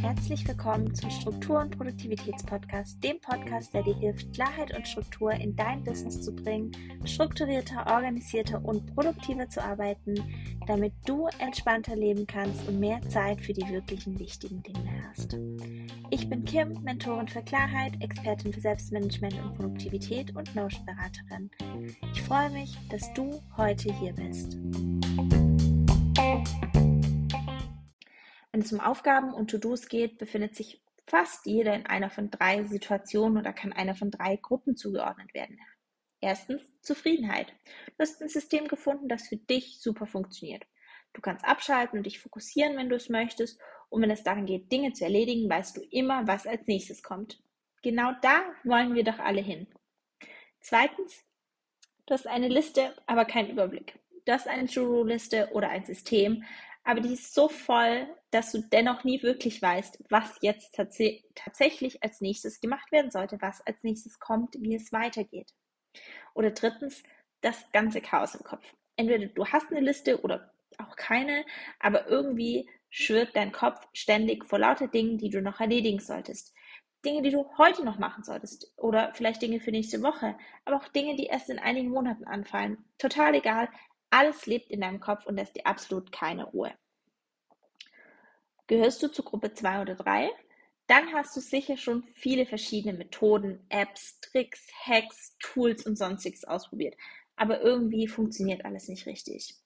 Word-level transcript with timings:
Herzlich 0.00 0.48
willkommen 0.48 0.92
zum 0.92 1.08
Struktur- 1.10 1.60
und 1.60 1.76
Produktivitätspodcast, 1.76 3.02
dem 3.04 3.20
Podcast, 3.20 3.72
der 3.72 3.84
dir 3.84 3.94
hilft, 3.94 4.32
Klarheit 4.32 4.76
und 4.76 4.88
Struktur 4.88 5.30
in 5.30 5.54
dein 5.54 5.84
Business 5.84 6.20
zu 6.20 6.34
bringen, 6.34 6.72
strukturierter, 7.04 7.86
organisierter 7.86 8.64
und 8.64 8.92
produktiver 8.92 9.48
zu 9.48 9.62
arbeiten, 9.62 10.16
damit 10.66 10.92
du 11.06 11.28
entspannter 11.38 11.94
leben 11.94 12.26
kannst 12.26 12.66
und 12.66 12.80
mehr 12.80 13.00
Zeit 13.08 13.40
für 13.40 13.52
die 13.52 13.68
wirklichen 13.68 14.18
wichtigen 14.18 14.60
Dinge 14.64 15.04
hast. 15.08 15.38
Ich 16.10 16.28
bin 16.28 16.44
Kim, 16.44 16.76
Mentorin 16.82 17.28
für 17.28 17.42
Klarheit, 17.42 17.92
Expertin 18.00 18.52
für 18.52 18.60
Selbstmanagement 18.60 19.34
und 19.34 19.54
Produktivität 19.54 20.34
und 20.34 20.52
Notion-Beraterin. 20.56 21.50
Ich 22.12 22.22
freue 22.22 22.50
mich, 22.50 22.76
dass 22.88 23.12
du 23.14 23.40
heute 23.56 23.92
hier 23.94 24.12
bist. 24.12 24.58
Wenn 28.60 28.66
es 28.66 28.72
um 28.74 28.80
Aufgaben 28.80 29.32
und 29.32 29.50
To-Dos 29.50 29.88
geht, 29.88 30.18
befindet 30.18 30.54
sich 30.54 30.82
fast 31.06 31.46
jeder 31.46 31.74
in 31.74 31.86
einer 31.86 32.10
von 32.10 32.30
drei 32.30 32.62
Situationen 32.64 33.38
oder 33.38 33.54
kann 33.54 33.72
einer 33.72 33.94
von 33.94 34.10
drei 34.10 34.36
Gruppen 34.36 34.76
zugeordnet 34.76 35.32
werden. 35.32 35.58
Erstens 36.20 36.70
Zufriedenheit. 36.82 37.54
Du 37.86 37.94
hast 38.00 38.20
ein 38.20 38.28
System 38.28 38.68
gefunden, 38.68 39.08
das 39.08 39.28
für 39.28 39.38
dich 39.38 39.80
super 39.80 40.04
funktioniert. 40.04 40.66
Du 41.14 41.22
kannst 41.22 41.42
abschalten 41.42 42.00
und 42.00 42.04
dich 42.04 42.20
fokussieren, 42.20 42.76
wenn 42.76 42.90
du 42.90 42.96
es 42.96 43.08
möchtest. 43.08 43.58
Und 43.88 44.02
wenn 44.02 44.10
es 44.10 44.24
darum 44.24 44.44
geht, 44.44 44.70
Dinge 44.70 44.92
zu 44.92 45.04
erledigen, 45.04 45.48
weißt 45.48 45.78
du 45.78 45.80
immer, 45.90 46.26
was 46.26 46.46
als 46.46 46.66
nächstes 46.66 47.02
kommt. 47.02 47.42
Genau 47.82 48.12
da 48.20 48.42
wollen 48.64 48.94
wir 48.94 49.04
doch 49.04 49.20
alle 49.20 49.40
hin. 49.40 49.68
Zweitens, 50.60 51.24
du 52.04 52.12
hast 52.12 52.26
eine 52.26 52.48
Liste, 52.48 52.94
aber 53.06 53.24
keinen 53.24 53.48
Überblick. 53.48 53.98
Du 54.26 54.32
hast 54.32 54.46
eine 54.46 54.68
To-Do-Liste 54.68 55.48
oder 55.54 55.70
ein 55.70 55.86
System, 55.86 56.44
aber 56.84 57.00
die 57.00 57.14
ist 57.14 57.34
so 57.34 57.48
voll, 57.48 58.06
dass 58.30 58.52
du 58.52 58.60
dennoch 58.60 59.04
nie 59.04 59.22
wirklich 59.22 59.60
weißt, 59.60 60.04
was 60.08 60.36
jetzt 60.40 60.74
tats 60.74 60.98
tatsächlich 61.34 62.02
als 62.02 62.20
nächstes 62.20 62.60
gemacht 62.60 62.90
werden 62.92 63.10
sollte, 63.10 63.38
was 63.40 63.60
als 63.66 63.82
nächstes 63.82 64.18
kommt, 64.18 64.54
wie 64.58 64.74
es 64.74 64.92
weitergeht. 64.92 65.52
Oder 66.34 66.50
drittens, 66.50 67.02
das 67.40 67.70
ganze 67.72 68.00
Chaos 68.00 68.34
im 68.34 68.44
Kopf. 68.44 68.64
Entweder 68.96 69.26
du 69.26 69.46
hast 69.46 69.70
eine 69.70 69.80
Liste 69.80 70.20
oder 70.22 70.52
auch 70.78 70.96
keine, 70.96 71.44
aber 71.78 72.06
irgendwie 72.06 72.68
schwirrt 72.90 73.34
dein 73.34 73.52
Kopf 73.52 73.80
ständig 73.92 74.44
vor 74.44 74.58
lauter 74.58 74.88
Dingen, 74.88 75.18
die 75.18 75.30
du 75.30 75.40
noch 75.40 75.60
erledigen 75.60 76.00
solltest. 76.00 76.54
Dinge, 77.04 77.22
die 77.22 77.30
du 77.30 77.46
heute 77.56 77.84
noch 77.84 77.98
machen 77.98 78.24
solltest 78.24 78.74
oder 78.76 79.12
vielleicht 79.14 79.40
Dinge 79.40 79.60
für 79.60 79.70
nächste 79.70 80.02
Woche, 80.02 80.36
aber 80.66 80.76
auch 80.76 80.88
Dinge, 80.88 81.16
die 81.16 81.26
erst 81.26 81.48
in 81.48 81.58
einigen 81.58 81.88
Monaten 81.88 82.24
anfallen. 82.24 82.84
Total 82.98 83.34
egal, 83.34 83.70
alles 84.10 84.46
lebt 84.46 84.70
in 84.70 84.82
deinem 84.82 85.00
Kopf 85.00 85.24
und 85.24 85.36
lässt 85.36 85.56
dir 85.56 85.66
absolut 85.66 86.12
keine 86.12 86.44
Ruhe. 86.44 86.72
Gehörst 88.70 89.02
du 89.02 89.08
zu 89.08 89.24
Gruppe 89.24 89.52
2 89.52 89.82
oder 89.82 89.96
3? 89.96 90.30
Dann 90.86 91.12
hast 91.12 91.36
du 91.36 91.40
sicher 91.40 91.76
schon 91.76 92.04
viele 92.14 92.46
verschiedene 92.46 92.96
Methoden, 92.96 93.66
Apps, 93.68 94.20
Tricks, 94.20 94.64
Hacks, 94.84 95.36
Tools 95.40 95.84
und 95.86 95.98
sonstiges 95.98 96.44
ausprobiert. 96.44 96.94
Aber 97.34 97.62
irgendwie 97.62 98.06
funktioniert 98.06 98.64
alles 98.64 98.86
nicht 98.86 99.06
richtig. 99.06 99.56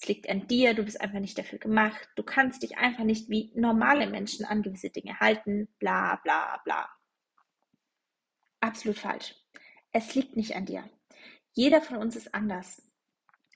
Es 0.00 0.06
liegt 0.06 0.30
an 0.30 0.46
dir, 0.46 0.74
du 0.74 0.84
bist 0.84 1.00
einfach 1.00 1.18
nicht 1.18 1.36
dafür 1.36 1.58
gemacht, 1.58 2.08
du 2.14 2.22
kannst 2.22 2.62
dich 2.62 2.78
einfach 2.78 3.02
nicht 3.02 3.28
wie 3.28 3.50
normale 3.56 4.06
Menschen 4.06 4.44
an 4.44 4.62
gewisse 4.62 4.90
Dinge 4.90 5.18
halten, 5.18 5.66
bla 5.80 6.20
bla 6.22 6.60
bla. 6.64 6.88
Absolut 8.60 8.98
falsch. 8.98 9.34
Es 9.90 10.14
liegt 10.14 10.36
nicht 10.36 10.54
an 10.54 10.66
dir. 10.66 10.88
Jeder 11.50 11.82
von 11.82 11.96
uns 11.96 12.14
ist 12.14 12.32
anders. 12.32 12.80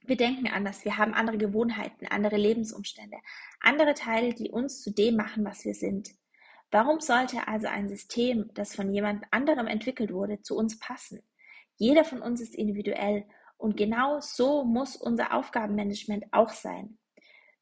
Wir 0.02 0.16
denken 0.16 0.48
anders, 0.48 0.84
wir 0.84 0.96
haben 0.96 1.14
andere 1.14 1.38
Gewohnheiten, 1.38 2.06
andere 2.06 2.36
Lebensumstände, 2.36 3.18
andere 3.60 3.94
Teile, 3.94 4.34
die 4.34 4.50
uns 4.50 4.82
zu 4.82 4.90
dem 4.92 5.16
machen, 5.16 5.44
was 5.44 5.64
wir 5.64 5.74
sind. 5.74 6.10
Warum 6.70 7.00
sollte 7.00 7.48
also 7.48 7.66
ein 7.66 7.88
System, 7.88 8.50
das 8.54 8.74
von 8.74 8.92
jemand 8.92 9.24
anderem 9.30 9.66
entwickelt 9.66 10.12
wurde, 10.12 10.40
zu 10.40 10.56
uns 10.56 10.78
passen? 10.78 11.20
Jeder 11.76 12.04
von 12.04 12.22
uns 12.22 12.40
ist 12.40 12.54
individuell 12.54 13.24
und 13.56 13.76
genau 13.76 14.20
so 14.20 14.64
muss 14.64 14.96
unser 14.96 15.34
Aufgabenmanagement 15.34 16.26
auch 16.32 16.50
sein. 16.50 16.98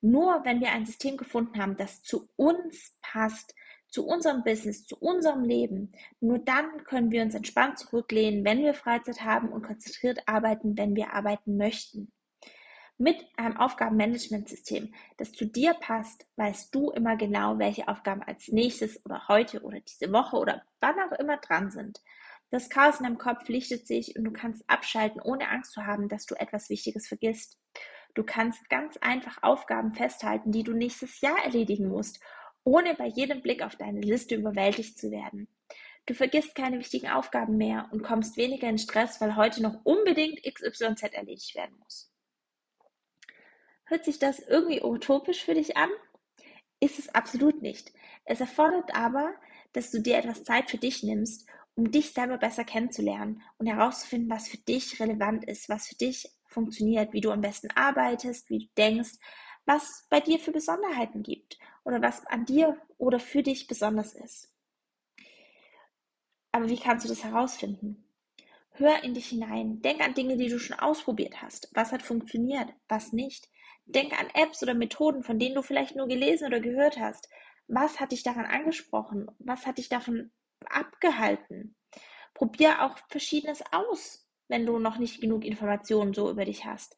Nur 0.00 0.44
wenn 0.44 0.60
wir 0.60 0.70
ein 0.70 0.86
System 0.86 1.16
gefunden 1.16 1.60
haben, 1.60 1.76
das 1.76 2.02
zu 2.02 2.28
uns 2.36 2.96
passt, 3.02 3.54
zu 3.88 4.06
unserem 4.06 4.44
Business, 4.44 4.86
zu 4.86 4.96
unserem 4.96 5.42
Leben, 5.42 5.92
nur 6.20 6.38
dann 6.38 6.84
können 6.84 7.10
wir 7.10 7.22
uns 7.22 7.34
entspannt 7.34 7.78
zurücklehnen, 7.78 8.44
wenn 8.44 8.62
wir 8.62 8.74
Freizeit 8.74 9.22
haben 9.22 9.48
und 9.48 9.62
konzentriert 9.62 10.20
arbeiten, 10.26 10.76
wenn 10.76 10.94
wir 10.94 11.14
arbeiten 11.14 11.56
möchten. 11.56 12.12
Mit 13.00 13.24
einem 13.36 13.56
Aufgabenmanagementsystem, 13.56 14.92
das 15.18 15.30
zu 15.30 15.46
dir 15.46 15.74
passt, 15.74 16.26
weißt 16.34 16.74
du 16.74 16.90
immer 16.90 17.16
genau, 17.16 17.56
welche 17.60 17.86
Aufgaben 17.86 18.24
als 18.24 18.48
nächstes 18.48 19.04
oder 19.04 19.28
heute 19.28 19.62
oder 19.62 19.78
diese 19.78 20.12
Woche 20.12 20.36
oder 20.36 20.64
wann 20.80 20.96
auch 20.98 21.16
immer 21.16 21.36
dran 21.36 21.70
sind. 21.70 22.02
Das 22.50 22.68
Chaos 22.68 22.98
in 22.98 23.04
deinem 23.04 23.18
Kopf 23.18 23.46
lichtet 23.46 23.86
sich 23.86 24.16
und 24.16 24.24
du 24.24 24.32
kannst 24.32 24.68
abschalten, 24.68 25.20
ohne 25.20 25.48
Angst 25.48 25.74
zu 25.74 25.86
haben, 25.86 26.08
dass 26.08 26.26
du 26.26 26.34
etwas 26.34 26.70
Wichtiges 26.70 27.06
vergisst. 27.06 27.60
Du 28.14 28.24
kannst 28.24 28.68
ganz 28.68 28.96
einfach 28.96 29.44
Aufgaben 29.44 29.94
festhalten, 29.94 30.50
die 30.50 30.64
du 30.64 30.72
nächstes 30.72 31.20
Jahr 31.20 31.38
erledigen 31.44 31.86
musst, 31.86 32.18
ohne 32.64 32.94
bei 32.94 33.06
jedem 33.06 33.42
Blick 33.42 33.62
auf 33.62 33.76
deine 33.76 34.00
Liste 34.00 34.34
überwältigt 34.34 34.98
zu 34.98 35.12
werden. 35.12 35.46
Du 36.06 36.14
vergisst 36.14 36.56
keine 36.56 36.80
wichtigen 36.80 37.10
Aufgaben 37.10 37.58
mehr 37.58 37.88
und 37.92 38.02
kommst 38.02 38.36
weniger 38.36 38.68
in 38.68 38.78
Stress, 38.78 39.20
weil 39.20 39.36
heute 39.36 39.62
noch 39.62 39.84
unbedingt 39.84 40.42
XYZ 40.42 41.12
erledigt 41.12 41.54
werden 41.54 41.76
muss. 41.78 42.07
Hört 43.88 44.04
sich 44.04 44.18
das 44.18 44.38
irgendwie 44.38 44.82
utopisch 44.82 45.44
für 45.44 45.54
dich 45.54 45.76
an? 45.78 45.88
Ist 46.78 46.98
es 46.98 47.08
absolut 47.14 47.62
nicht. 47.62 47.90
Es 48.26 48.40
erfordert 48.40 48.94
aber, 48.94 49.34
dass 49.72 49.90
du 49.90 50.00
dir 50.00 50.18
etwas 50.18 50.44
Zeit 50.44 50.70
für 50.70 50.76
dich 50.76 51.02
nimmst, 51.02 51.48
um 51.74 51.90
dich 51.90 52.12
selber 52.12 52.36
besser 52.36 52.64
kennenzulernen 52.64 53.42
und 53.56 53.66
herauszufinden, 53.66 54.30
was 54.30 54.48
für 54.48 54.58
dich 54.58 55.00
relevant 55.00 55.44
ist, 55.44 55.70
was 55.70 55.88
für 55.88 55.94
dich 55.94 56.30
funktioniert, 56.46 57.14
wie 57.14 57.22
du 57.22 57.30
am 57.30 57.40
besten 57.40 57.70
arbeitest, 57.70 58.50
wie 58.50 58.66
du 58.66 58.66
denkst, 58.76 59.12
was 59.64 60.06
bei 60.10 60.20
dir 60.20 60.38
für 60.38 60.52
Besonderheiten 60.52 61.22
gibt 61.22 61.58
oder 61.84 62.02
was 62.02 62.26
an 62.26 62.44
dir 62.44 62.76
oder 62.98 63.18
für 63.18 63.42
dich 63.42 63.68
besonders 63.68 64.14
ist. 64.14 64.52
Aber 66.52 66.68
wie 66.68 66.78
kannst 66.78 67.04
du 67.04 67.08
das 67.08 67.24
herausfinden? 67.24 68.04
Hör 68.72 69.02
in 69.02 69.14
dich 69.14 69.28
hinein, 69.28 69.80
denk 69.80 70.00
an 70.00 70.14
Dinge, 70.14 70.36
die 70.36 70.48
du 70.48 70.58
schon 70.58 70.78
ausprobiert 70.78 71.42
hast. 71.42 71.70
Was 71.72 71.92
hat 71.92 72.02
funktioniert, 72.02 72.68
was 72.88 73.12
nicht? 73.12 73.48
Denk 73.88 74.12
an 74.18 74.28
Apps 74.34 74.62
oder 74.62 74.74
Methoden, 74.74 75.22
von 75.22 75.38
denen 75.38 75.54
du 75.54 75.62
vielleicht 75.62 75.96
nur 75.96 76.08
gelesen 76.08 76.46
oder 76.46 76.60
gehört 76.60 76.98
hast. 76.98 77.28
Was 77.68 78.00
hat 78.00 78.12
dich 78.12 78.22
daran 78.22 78.44
angesprochen? 78.44 79.30
Was 79.38 79.66
hat 79.66 79.78
dich 79.78 79.88
davon 79.88 80.30
abgehalten? 80.66 81.74
Probier 82.34 82.84
auch 82.84 82.98
Verschiedenes 83.08 83.62
aus, 83.72 84.28
wenn 84.48 84.66
du 84.66 84.78
noch 84.78 84.98
nicht 84.98 85.20
genug 85.20 85.44
Informationen 85.44 86.12
so 86.12 86.30
über 86.30 86.44
dich 86.44 86.66
hast. 86.66 86.96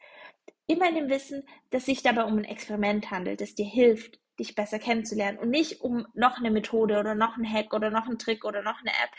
Immer 0.66 0.88
in 0.88 0.96
dem 0.96 1.10
Wissen, 1.10 1.44
dass 1.70 1.86
sich 1.86 2.02
dabei 2.02 2.24
um 2.24 2.38
ein 2.38 2.44
Experiment 2.44 3.10
handelt, 3.10 3.40
das 3.40 3.54
dir 3.54 3.66
hilft, 3.66 4.18
dich 4.40 4.56
besser 4.56 4.78
kennenzulernen 4.80 5.38
und 5.38 5.50
nicht 5.50 5.80
um 5.80 6.06
noch 6.14 6.38
eine 6.38 6.50
Methode 6.50 6.98
oder 6.98 7.14
noch 7.14 7.36
einen 7.36 7.50
Hack 7.50 7.72
oder 7.72 7.90
noch 7.90 8.06
einen 8.06 8.18
Trick 8.18 8.44
oder 8.44 8.62
noch 8.62 8.80
eine 8.80 8.90
App, 8.90 9.10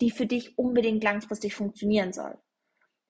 die 0.00 0.10
für 0.10 0.26
dich 0.26 0.56
unbedingt 0.58 1.02
langfristig 1.02 1.54
funktionieren 1.54 2.12
soll. 2.12 2.38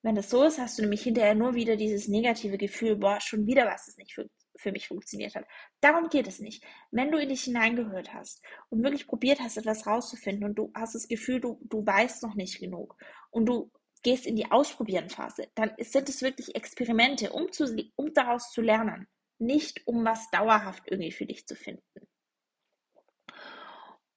Wenn 0.03 0.15
das 0.15 0.31
so 0.31 0.45
ist, 0.45 0.59
hast 0.59 0.79
du 0.79 0.83
nämlich 0.83 1.03
hinterher 1.03 1.35
nur 1.35 1.55
wieder 1.55 1.77
dieses 1.77 2.09
negative 2.09 2.59
Gefühl, 2.59 2.97
boah, 2.97 3.21
schon 3.21 3.47
wieder 3.47 3.67
was, 3.67 3.87
das 3.87 3.97
nicht 3.97 4.15
für, 4.15 4.29
für 4.57 4.73
mich 4.73 4.89
funktioniert 4.89 5.35
hat. 5.35 5.47
Darum 5.81 6.09
geht 6.09 6.29
es 6.29 6.39
nicht. 6.39 6.65
Wenn 6.91 7.11
du 7.11 7.19
in 7.19 7.29
dich 7.29 7.45
hineingehört 7.45 8.13
hast 8.15 8.43
und 8.69 8.83
wirklich 8.83 9.07
probiert 9.07 9.41
hast, 9.41 9.57
etwas 9.57 9.87
rauszufinden 9.87 10.45
und 10.45 10.55
du 10.55 10.71
hast 10.75 10.95
das 10.95 11.09
Gefühl, 11.09 11.41
du, 11.41 11.59
du 11.63 11.85
weißt 11.85 12.23
noch 12.23 12.35
nicht 12.35 12.61
genug 12.61 12.97
und 13.31 13.47
du 13.47 13.71
gehst 14.03 14.27
in 14.27 14.37
die 14.37 14.51
Ausprobieren-Phase, 14.51 15.49
dann 15.57 15.73
sind 15.79 16.09
es 16.09 16.23
wirklich 16.23 16.55
Experimente, 16.55 17.33
um, 17.33 17.51
zu, 17.51 17.65
um 17.97 18.15
daraus 18.15 18.53
zu 18.53 18.61
lernen, 18.61 19.09
nicht 19.39 19.87
um 19.87 20.05
was 20.05 20.31
dauerhaft 20.31 20.85
irgendwie 20.87 21.13
für 21.13 21.27
dich 21.27 21.47
zu 21.47 21.57
finden. 21.57 21.83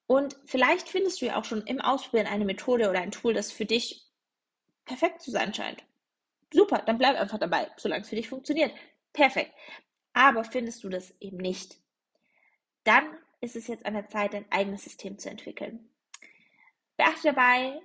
Und 0.06 0.36
vielleicht 0.45 0.89
findest 0.89 1.21
du 1.21 1.27
ja 1.27 1.39
auch 1.39 1.45
schon 1.45 1.62
im 1.63 1.81
Ausprobieren 1.81 2.27
eine 2.27 2.45
Methode 2.45 2.89
oder 2.89 3.00
ein 3.00 3.12
Tool, 3.12 3.33
das 3.33 3.51
für 3.51 3.65
dich 3.65 4.08
perfekt 4.89 5.21
zu 5.21 5.31
sein 5.31 5.53
scheint. 5.53 5.83
Super, 6.51 6.80
dann 6.80 6.97
bleib 6.97 7.15
einfach 7.15 7.38
dabei, 7.38 7.69
solange 7.77 8.01
es 8.01 8.09
für 8.09 8.15
dich 8.15 8.27
funktioniert. 8.27 8.74
Perfekt. 9.13 9.53
Aber 10.13 10.44
findest 10.44 10.83
du 10.83 10.89
das 10.89 11.13
eben 11.19 11.38
nicht, 11.38 11.77
dann 12.83 13.06
ist 13.39 13.56
es 13.56 13.68
jetzt 13.68 13.86
an 13.86 13.94
der 13.94 14.09
Zeit, 14.09 14.33
dein 14.33 14.51
eigenes 14.51 14.83
System 14.83 15.19
zu 15.19 15.30
entwickeln. 15.30 15.88
Beachte 16.97 17.27
dabei 17.27 17.80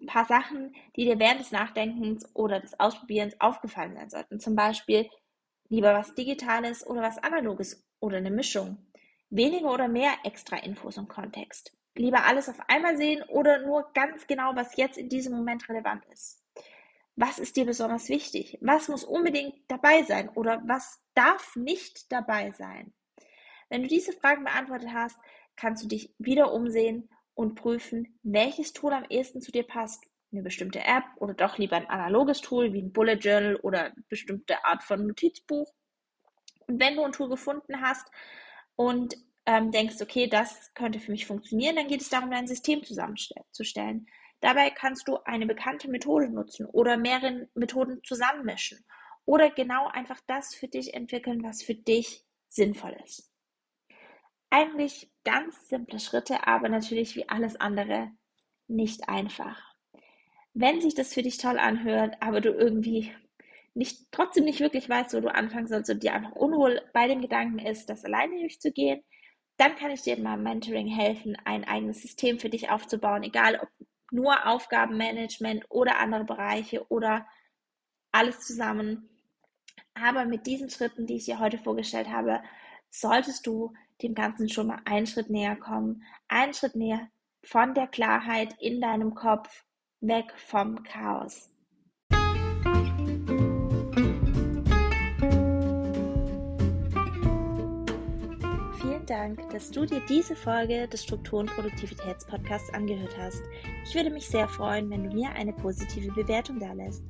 ein 0.00 0.06
paar 0.06 0.26
Sachen, 0.26 0.76
die 0.94 1.06
dir 1.06 1.18
während 1.18 1.40
des 1.40 1.50
Nachdenkens 1.50 2.24
oder 2.34 2.60
des 2.60 2.78
Ausprobierens 2.78 3.40
aufgefallen 3.40 3.94
sein 3.94 4.10
sollten. 4.10 4.38
Zum 4.38 4.54
Beispiel 4.54 5.08
lieber 5.68 5.94
was 5.94 6.14
Digitales 6.14 6.86
oder 6.86 7.00
was 7.02 7.18
Analoges 7.18 7.88
oder 8.00 8.18
eine 8.18 8.30
Mischung. 8.30 8.86
Weniger 9.30 9.72
oder 9.72 9.88
mehr 9.88 10.12
extra 10.24 10.58
Infos 10.58 10.98
und 10.98 11.08
Kontext 11.08 11.77
lieber 11.98 12.24
alles 12.24 12.48
auf 12.48 12.60
einmal 12.68 12.96
sehen 12.96 13.22
oder 13.28 13.58
nur 13.60 13.90
ganz 13.92 14.26
genau, 14.26 14.54
was 14.54 14.76
jetzt 14.76 14.98
in 14.98 15.08
diesem 15.08 15.34
Moment 15.34 15.68
relevant 15.68 16.04
ist. 16.06 16.42
Was 17.16 17.38
ist 17.38 17.56
dir 17.56 17.66
besonders 17.66 18.08
wichtig? 18.08 18.58
Was 18.60 18.88
muss 18.88 19.04
unbedingt 19.04 19.54
dabei 19.66 20.04
sein 20.04 20.28
oder 20.30 20.62
was 20.66 21.00
darf 21.14 21.56
nicht 21.56 22.12
dabei 22.12 22.52
sein? 22.52 22.92
Wenn 23.68 23.82
du 23.82 23.88
diese 23.88 24.12
Fragen 24.12 24.44
beantwortet 24.44 24.90
hast, 24.92 25.18
kannst 25.56 25.82
du 25.82 25.88
dich 25.88 26.14
wieder 26.18 26.52
umsehen 26.52 27.10
und 27.34 27.56
prüfen, 27.56 28.18
welches 28.22 28.72
Tool 28.72 28.92
am 28.92 29.04
ehesten 29.08 29.40
zu 29.40 29.50
dir 29.50 29.64
passt. 29.64 30.04
Eine 30.30 30.42
bestimmte 30.42 30.80
App 30.80 31.04
oder 31.16 31.34
doch 31.34 31.58
lieber 31.58 31.76
ein 31.76 31.88
analoges 31.88 32.40
Tool 32.40 32.72
wie 32.72 32.82
ein 32.82 32.92
Bullet 32.92 33.14
Journal 33.14 33.56
oder 33.56 33.86
eine 33.86 34.04
bestimmte 34.08 34.64
Art 34.64 34.82
von 34.82 35.06
Notizbuch. 35.06 35.72
Und 36.66 36.80
wenn 36.80 36.96
du 36.96 37.02
ein 37.02 37.12
Tool 37.12 37.28
gefunden 37.28 37.80
hast 37.80 38.06
und 38.76 39.16
ähm, 39.48 39.70
denkst, 39.70 39.96
okay, 40.02 40.26
das 40.26 40.74
könnte 40.74 41.00
für 41.00 41.10
mich 41.10 41.24
funktionieren, 41.24 41.74
dann 41.74 41.88
geht 41.88 42.02
es 42.02 42.10
darum, 42.10 42.30
dein 42.30 42.46
System 42.46 42.84
zusammenzustellen. 42.84 44.06
Dabei 44.40 44.68
kannst 44.68 45.08
du 45.08 45.16
eine 45.24 45.46
bekannte 45.46 45.88
Methode 45.88 46.28
nutzen 46.28 46.66
oder 46.66 46.98
mehrere 46.98 47.48
Methoden 47.54 48.02
zusammenmischen 48.04 48.84
oder 49.24 49.48
genau 49.48 49.88
einfach 49.88 50.20
das 50.26 50.54
für 50.54 50.68
dich 50.68 50.92
entwickeln, 50.92 51.42
was 51.42 51.62
für 51.62 51.74
dich 51.74 52.26
sinnvoll 52.46 52.94
ist. 53.06 53.32
Eigentlich 54.50 55.10
ganz 55.24 55.68
simple 55.68 55.98
Schritte, 55.98 56.46
aber 56.46 56.68
natürlich 56.68 57.16
wie 57.16 57.26
alles 57.30 57.56
andere 57.56 58.10
nicht 58.66 59.08
einfach. 59.08 59.58
Wenn 60.52 60.82
sich 60.82 60.94
das 60.94 61.14
für 61.14 61.22
dich 61.22 61.38
toll 61.38 61.58
anhört, 61.58 62.16
aber 62.20 62.42
du 62.42 62.50
irgendwie 62.50 63.14
nicht, 63.72 64.12
trotzdem 64.12 64.44
nicht 64.44 64.60
wirklich 64.60 64.90
weißt, 64.90 65.14
wo 65.14 65.20
du 65.20 65.34
anfangen 65.34 65.68
sollst 65.68 65.88
und 65.88 66.02
dir 66.02 66.12
einfach 66.12 66.32
unwohl 66.32 66.82
bei 66.92 67.08
dem 67.08 67.22
Gedanken 67.22 67.60
ist, 67.60 67.88
das 67.88 68.04
alleine 68.04 68.40
durchzugehen, 68.40 69.02
dann 69.58 69.76
kann 69.76 69.90
ich 69.90 70.02
dir 70.02 70.16
in 70.16 70.22
meinem 70.22 70.44
Mentoring 70.44 70.86
helfen, 70.86 71.36
ein 71.44 71.64
eigenes 71.64 72.00
System 72.00 72.38
für 72.38 72.48
dich 72.48 72.70
aufzubauen, 72.70 73.24
egal 73.24 73.58
ob 73.60 73.68
nur 74.10 74.46
Aufgabenmanagement 74.46 75.66
oder 75.68 75.98
andere 75.98 76.24
Bereiche 76.24 76.86
oder 76.88 77.26
alles 78.12 78.40
zusammen. 78.40 79.10
Aber 79.94 80.24
mit 80.24 80.46
diesen 80.46 80.70
Schritten, 80.70 81.06
die 81.06 81.16
ich 81.16 81.24
dir 81.24 81.40
heute 81.40 81.58
vorgestellt 81.58 82.08
habe, 82.08 82.40
solltest 82.90 83.46
du 83.46 83.74
dem 84.00 84.14
Ganzen 84.14 84.48
schon 84.48 84.68
mal 84.68 84.80
einen 84.84 85.06
Schritt 85.06 85.28
näher 85.28 85.56
kommen, 85.56 86.04
einen 86.28 86.54
Schritt 86.54 86.76
näher 86.76 87.08
von 87.42 87.74
der 87.74 87.88
Klarheit 87.88 88.54
in 88.60 88.80
deinem 88.80 89.14
Kopf, 89.14 89.64
weg 90.00 90.32
vom 90.36 90.84
Chaos. 90.84 91.50
Dank, 99.08 99.48
dass 99.50 99.70
du 99.70 99.86
dir 99.86 100.02
diese 100.06 100.36
Folge 100.36 100.86
des 100.86 101.04
Struktur- 101.04 101.40
und 101.40 101.50
Produktivitätspodcasts 101.50 102.72
angehört 102.74 103.16
hast. 103.18 103.42
Ich 103.84 103.94
würde 103.94 104.10
mich 104.10 104.28
sehr 104.28 104.46
freuen, 104.46 104.90
wenn 104.90 105.08
du 105.08 105.14
mir 105.14 105.30
eine 105.30 105.54
positive 105.54 106.12
Bewertung 106.12 106.60
da 106.60 106.74
lässt. 106.74 107.04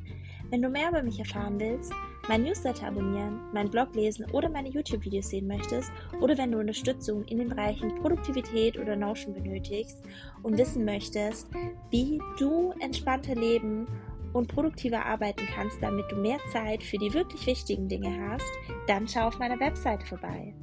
Wenn 0.50 0.62
du 0.62 0.68
mehr 0.68 0.90
über 0.90 1.02
mich 1.02 1.18
erfahren 1.18 1.58
willst, 1.58 1.92
mein 2.28 2.44
Newsletter 2.44 2.86
abonnieren, 2.86 3.40
meinen 3.52 3.70
Blog 3.70 3.94
lesen 3.94 4.26
oder 4.30 4.48
meine 4.48 4.68
YouTube-Videos 4.68 5.30
sehen 5.30 5.48
möchtest 5.48 5.90
oder 6.20 6.38
wenn 6.38 6.52
du 6.52 6.58
Unterstützung 6.58 7.24
in 7.24 7.38
den 7.38 7.48
Bereichen 7.48 7.94
Produktivität 7.96 8.78
oder 8.78 8.94
Notion 8.94 9.34
benötigst 9.34 9.98
und 10.42 10.56
wissen 10.56 10.84
möchtest, 10.84 11.48
wie 11.90 12.20
du 12.38 12.72
entspannter 12.80 13.34
leben 13.34 13.88
und 14.32 14.48
produktiver 14.48 15.04
arbeiten 15.04 15.46
kannst, 15.54 15.82
damit 15.82 16.10
du 16.10 16.16
mehr 16.16 16.38
Zeit 16.52 16.82
für 16.82 16.98
die 16.98 17.12
wirklich 17.14 17.46
wichtigen 17.46 17.88
Dinge 17.88 18.28
hast, 18.28 18.50
dann 18.86 19.06
schau 19.08 19.28
auf 19.28 19.38
meiner 19.38 19.60
Website 19.60 20.02
vorbei. 20.02 20.54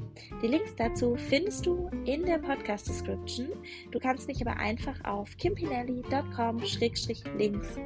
Die 0.41 0.47
Links 0.47 0.75
dazu 0.75 1.15
findest 1.15 1.65
du 1.65 1.89
in 2.05 2.25
der 2.25 2.39
Podcast 2.39 2.87
Description. 2.87 3.49
Du 3.91 3.99
kannst 3.99 4.27
mich 4.27 4.41
aber 4.45 4.57
einfach 4.57 5.03
auf 5.03 5.35
kimpinelli.com-links 5.37 7.05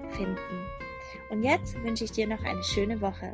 finden. 0.10 0.66
Und 1.30 1.44
jetzt 1.44 1.82
wünsche 1.84 2.06
ich 2.06 2.12
dir 2.12 2.28
noch 2.28 2.44
eine 2.44 2.64
schöne 2.64 3.02
Woche. 3.02 3.34